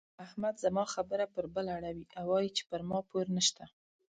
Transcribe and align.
احمد 0.25 0.55
زما 0.63 0.83
خبره 0.93 1.25
پر 1.33 1.45
بله 1.55 1.71
اړوي 1.77 2.05
او 2.19 2.25
وايي 2.31 2.49
چې 2.57 2.63
پر 2.69 2.81
ما 2.89 2.99
پور 3.09 3.25
نه 3.35 3.41
شته. 3.47 3.65